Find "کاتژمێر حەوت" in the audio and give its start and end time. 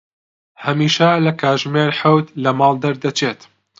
1.41-2.27